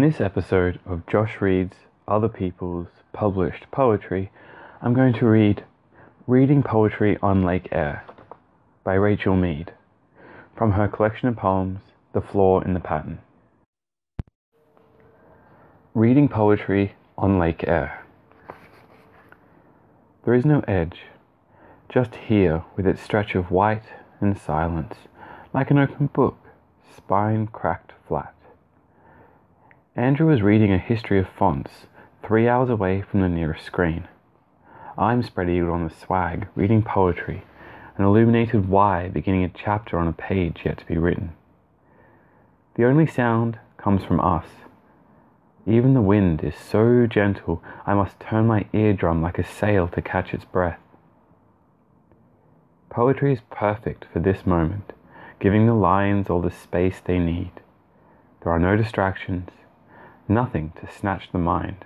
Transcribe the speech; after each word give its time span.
In 0.00 0.08
this 0.08 0.18
episode 0.22 0.80
of 0.86 1.06
Josh 1.06 1.42
Reads 1.42 1.76
Other 2.08 2.30
People's 2.30 2.86
Published 3.12 3.70
Poetry, 3.70 4.32
I'm 4.80 4.94
going 4.94 5.12
to 5.12 5.26
read 5.26 5.62
Reading 6.26 6.62
Poetry 6.62 7.18
on 7.22 7.44
Lake 7.44 7.68
Eyre 7.70 8.02
by 8.82 8.94
Rachel 8.94 9.36
Mead 9.36 9.74
from 10.56 10.72
her 10.72 10.88
collection 10.88 11.28
of 11.28 11.36
poems, 11.36 11.80
The 12.14 12.22
Flaw 12.22 12.60
in 12.60 12.72
the 12.72 12.80
Pattern. 12.80 13.18
Reading 15.92 16.30
Poetry 16.30 16.94
on 17.18 17.38
Lake 17.38 17.62
Eyre. 17.68 18.02
There 20.24 20.32
is 20.32 20.46
no 20.46 20.60
edge, 20.60 21.00
just 21.90 22.14
here 22.14 22.64
with 22.74 22.86
its 22.86 23.02
stretch 23.02 23.34
of 23.34 23.50
white 23.50 23.84
and 24.18 24.38
silence, 24.38 24.94
like 25.52 25.70
an 25.70 25.76
open 25.76 26.06
book, 26.06 26.38
spine 26.96 27.48
cracked 27.48 27.92
flat. 28.08 28.34
Andrew 30.00 30.28
was 30.28 30.40
reading 30.40 30.72
a 30.72 30.78
history 30.78 31.18
of 31.18 31.28
fonts, 31.28 31.84
three 32.22 32.48
hours 32.48 32.70
away 32.70 33.02
from 33.02 33.20
the 33.20 33.28
nearest 33.28 33.66
screen. 33.66 34.08
I'm 34.96 35.22
spread 35.22 35.50
eagled 35.50 35.72
on 35.72 35.84
the 35.86 35.94
swag, 35.94 36.46
reading 36.54 36.82
poetry, 36.82 37.42
an 37.98 38.06
illuminated 38.06 38.66
Y 38.66 39.08
beginning 39.08 39.44
a 39.44 39.50
chapter 39.50 39.98
on 39.98 40.08
a 40.08 40.14
page 40.14 40.62
yet 40.64 40.78
to 40.78 40.86
be 40.86 40.96
written. 40.96 41.32
The 42.76 42.86
only 42.86 43.06
sound 43.06 43.58
comes 43.76 44.02
from 44.02 44.20
us. 44.20 44.46
Even 45.66 45.92
the 45.92 46.00
wind 46.00 46.42
is 46.42 46.56
so 46.56 47.06
gentle 47.06 47.62
I 47.84 47.92
must 47.92 48.18
turn 48.18 48.46
my 48.46 48.64
eardrum 48.72 49.20
like 49.20 49.38
a 49.38 49.44
sail 49.44 49.86
to 49.88 50.00
catch 50.00 50.32
its 50.32 50.46
breath. 50.46 50.80
Poetry 52.88 53.34
is 53.34 53.40
perfect 53.50 54.06
for 54.10 54.20
this 54.20 54.46
moment, 54.46 54.94
giving 55.40 55.66
the 55.66 55.74
lines 55.74 56.30
all 56.30 56.40
the 56.40 56.50
space 56.50 57.02
they 57.04 57.18
need. 57.18 57.52
There 58.42 58.50
are 58.50 58.58
no 58.58 58.78
distractions, 58.78 59.50
nothing 60.30 60.72
to 60.80 60.90
snatch 60.90 61.30
the 61.32 61.38
mind. 61.38 61.84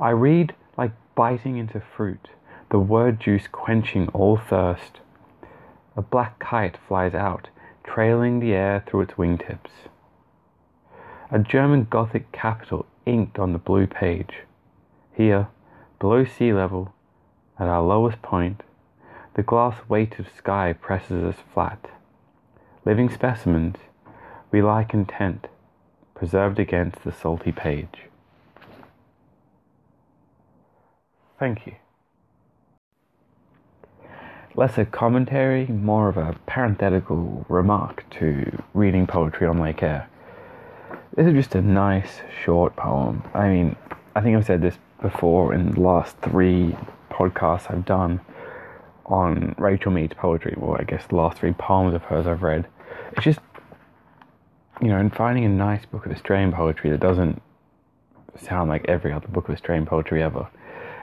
I 0.00 0.10
read 0.10 0.54
like 0.78 0.92
biting 1.16 1.58
into 1.58 1.80
fruit, 1.80 2.28
the 2.70 2.78
word 2.78 3.20
juice 3.20 3.48
quenching 3.50 4.08
all 4.10 4.36
thirst. 4.36 5.00
A 5.96 6.02
black 6.02 6.38
kite 6.38 6.78
flies 6.86 7.14
out, 7.14 7.48
trailing 7.82 8.38
the 8.38 8.52
air 8.52 8.84
through 8.86 9.02
its 9.02 9.14
wingtips. 9.14 9.88
A 11.30 11.40
German 11.40 11.88
Gothic 11.90 12.30
capital 12.30 12.86
inked 13.04 13.38
on 13.38 13.52
the 13.52 13.58
blue 13.58 13.86
page. 13.86 14.44
Here, 15.12 15.48
below 15.98 16.24
sea 16.24 16.52
level, 16.52 16.94
at 17.58 17.66
our 17.66 17.82
lowest 17.82 18.22
point, 18.22 18.62
the 19.34 19.42
glass 19.42 19.76
weight 19.88 20.18
of 20.18 20.26
sky 20.36 20.72
presses 20.72 21.24
us 21.24 21.42
flat. 21.52 21.90
Living 22.84 23.10
specimens, 23.10 23.76
we 24.50 24.62
lie 24.62 24.84
content 24.84 25.48
preserved 26.18 26.58
against 26.58 27.04
the 27.04 27.12
salty 27.12 27.52
page. 27.52 28.08
Thank 31.38 31.66
you. 31.66 31.74
Less 34.56 34.76
a 34.76 34.84
commentary, 34.84 35.68
more 35.68 36.08
of 36.08 36.16
a 36.16 36.36
parenthetical 36.46 37.46
remark 37.48 38.04
to 38.18 38.62
reading 38.74 39.06
poetry 39.06 39.46
on 39.46 39.60
Lake 39.60 39.82
Eyre. 39.84 40.08
This 41.14 41.28
is 41.28 41.34
just 41.34 41.54
a 41.54 41.62
nice 41.62 42.20
short 42.44 42.74
poem. 42.74 43.22
I 43.34 43.48
mean, 43.48 43.76
I 44.16 44.20
think 44.20 44.36
I've 44.36 44.46
said 44.46 44.60
this 44.60 44.76
before 45.00 45.54
in 45.54 45.72
the 45.72 45.80
last 45.80 46.16
three 46.18 46.76
podcasts 47.10 47.70
I've 47.70 47.84
done 47.84 48.20
on 49.06 49.54
Rachel 49.58 49.92
Mead's 49.92 50.14
poetry. 50.14 50.54
Well, 50.56 50.76
I 50.78 50.82
guess 50.82 51.06
the 51.06 51.16
last 51.16 51.38
three 51.38 51.52
poems 51.52 51.94
of 51.94 52.02
hers 52.02 52.26
I've 52.26 52.42
read. 52.42 52.66
It's 53.12 53.24
just 53.24 53.38
you 54.80 54.88
know, 54.88 54.98
and 54.98 55.14
finding 55.14 55.44
a 55.44 55.48
nice 55.48 55.84
book 55.86 56.06
of 56.06 56.12
Australian 56.12 56.52
poetry 56.52 56.90
that 56.90 57.00
doesn't 57.00 57.42
sound 58.36 58.68
like 58.68 58.84
every 58.88 59.12
other 59.12 59.28
book 59.28 59.48
of 59.48 59.54
Australian 59.54 59.86
poetry 59.86 60.22
ever, 60.22 60.48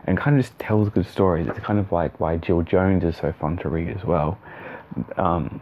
and 0.05 0.17
kind 0.17 0.37
of 0.37 0.45
just 0.45 0.57
tells 0.59 0.89
good 0.89 1.05
stories. 1.05 1.47
It's 1.47 1.59
kind 1.59 1.79
of 1.79 1.91
like 1.91 2.19
why 2.19 2.37
Jill 2.37 2.61
Jones 2.61 3.03
is 3.03 3.17
so 3.17 3.33
fun 3.33 3.57
to 3.57 3.69
read 3.69 3.89
as 3.95 4.03
well. 4.03 4.37
Um, 5.17 5.61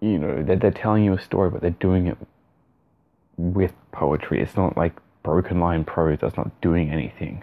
you 0.00 0.18
know, 0.18 0.42
they're, 0.42 0.56
they're 0.56 0.70
telling 0.70 1.04
you 1.04 1.14
a 1.14 1.20
story, 1.20 1.50
but 1.50 1.60
they're 1.60 1.70
doing 1.70 2.06
it 2.06 2.18
with 3.36 3.72
poetry. 3.92 4.40
It's 4.40 4.56
not 4.56 4.76
like 4.76 4.92
broken 5.22 5.60
line 5.60 5.84
prose 5.84 6.18
that's 6.20 6.36
not 6.36 6.60
doing 6.60 6.90
anything 6.90 7.42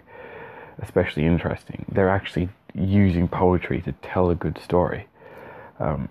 especially 0.80 1.24
interesting. 1.24 1.84
They're 1.90 2.08
actually 2.08 2.48
using 2.74 3.28
poetry 3.28 3.80
to 3.82 3.92
tell 3.92 4.30
a 4.30 4.34
good 4.34 4.58
story. 4.58 5.08
Um, 5.80 6.08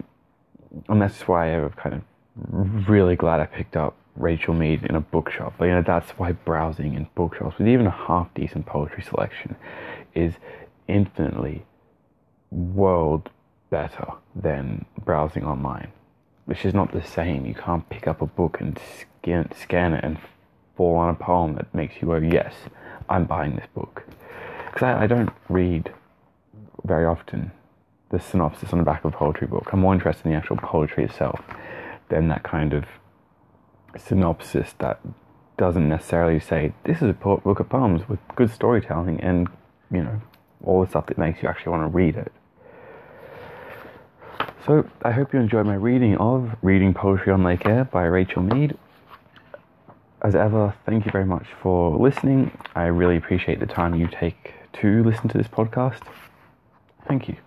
and 0.89 1.01
that's 1.01 1.27
why 1.27 1.55
I've 1.55 1.75
kind 1.75 1.95
of 1.95 2.01
really 2.49 3.15
glad 3.15 3.39
I 3.39 3.45
picked 3.45 3.75
up 3.75 3.95
Rachel 4.15 4.53
Mead 4.53 4.83
in 4.83 4.95
a 4.95 5.01
bookshop. 5.01 5.55
But, 5.57 5.65
you 5.65 5.71
know, 5.71 5.83
that's 5.85 6.11
why 6.11 6.31
browsing 6.31 6.93
in 6.93 7.07
bookshops 7.15 7.57
with 7.57 7.67
even 7.67 7.87
a 7.87 7.91
half 7.91 8.33
decent 8.33 8.65
poetry 8.65 9.03
selection 9.03 9.55
is 10.13 10.33
infinitely 10.87 11.65
world 12.51 13.29
better 13.69 14.07
than 14.35 14.85
browsing 15.03 15.45
online. 15.45 15.91
Which 16.45 16.65
is 16.65 16.73
not 16.73 16.93
the 16.93 17.03
same. 17.03 17.45
You 17.45 17.53
can't 17.53 17.87
pick 17.89 18.07
up 18.07 18.21
a 18.21 18.25
book 18.25 18.61
and 18.61 18.79
scan, 18.99 19.51
scan 19.51 19.93
it 19.93 20.03
and 20.03 20.17
fall 20.75 20.95
on 20.95 21.09
a 21.09 21.15
poem 21.15 21.55
that 21.55 21.73
makes 21.73 22.01
you 22.01 22.07
go, 22.07 22.15
yes, 22.15 22.53
I'm 23.09 23.25
buying 23.25 23.55
this 23.55 23.67
book. 23.75 24.03
Because 24.65 24.83
I, 24.83 25.03
I 25.03 25.07
don't 25.07 25.31
read 25.49 25.93
very 26.85 27.05
often 27.05 27.51
the 28.09 28.19
synopsis 28.19 28.71
on 28.71 28.79
the 28.79 28.85
back 28.85 29.03
of 29.03 29.13
a 29.13 29.17
poetry 29.17 29.47
book. 29.47 29.69
I'm 29.73 29.81
more 29.81 29.93
interested 29.93 30.25
in 30.25 30.31
the 30.31 30.37
actual 30.37 30.55
poetry 30.55 31.03
itself 31.03 31.41
than 32.09 32.27
that 32.29 32.43
kind 32.43 32.73
of 32.73 32.85
synopsis 33.97 34.73
that 34.79 34.99
doesn't 35.57 35.89
necessarily 35.89 36.39
say 36.39 36.73
this 36.83 36.97
is 36.97 37.09
a 37.09 37.13
book 37.13 37.59
of 37.59 37.67
poems 37.67 38.07
with 38.07 38.19
good 38.35 38.51
storytelling 38.51 39.19
and 39.21 39.47
you 39.91 40.03
know 40.03 40.21
all 40.63 40.81
the 40.81 40.89
stuff 40.89 41.07
that 41.07 41.17
makes 41.17 41.41
you 41.41 41.49
actually 41.49 41.71
want 41.71 41.83
to 41.83 41.95
read 41.95 42.15
it. 42.15 42.31
So 44.65 44.85
I 45.01 45.11
hope 45.11 45.33
you 45.33 45.39
enjoyed 45.39 45.65
my 45.65 45.75
reading 45.75 46.17
of 46.17 46.55
Reading 46.61 46.93
Poetry 46.93 47.31
on 47.31 47.43
Lake 47.43 47.65
Eyre 47.65 47.85
by 47.85 48.03
Rachel 48.03 48.41
Mead. 48.41 48.77
As 50.21 50.35
ever, 50.35 50.73
thank 50.85 51.05
you 51.05 51.11
very 51.11 51.25
much 51.25 51.47
for 51.61 51.95
listening. 51.97 52.57
I 52.75 52.85
really 52.85 53.15
appreciate 53.15 53.59
the 53.59 53.65
time 53.65 53.95
you 53.95 54.07
take 54.07 54.55
to 54.81 55.03
listen 55.03 55.29
to 55.29 55.37
this 55.37 55.47
podcast. 55.47 56.01
Thank 57.07 57.29
you. 57.29 57.37